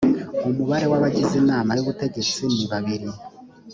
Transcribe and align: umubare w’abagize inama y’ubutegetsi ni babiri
umubare 0.47 0.85
w’abagize 0.91 1.33
inama 1.43 1.71
y’ubutegetsi 1.73 2.39
ni 2.49 2.65
babiri 2.71 3.09